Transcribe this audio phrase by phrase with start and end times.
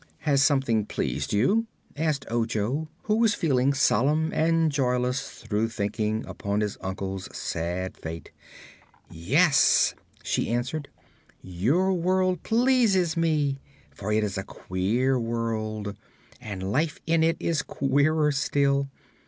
[0.21, 6.61] "Has something pleased you?" asked Ojo, who was feeling solemn and joyless through thinking upon
[6.61, 8.31] his uncle's sad fate.
[9.11, 9.93] "Yes,"
[10.23, 10.89] she answered.
[11.43, 13.59] "Your world pleases me,
[13.91, 15.95] for it's a queer world,
[16.41, 18.89] and life in it is queerer still.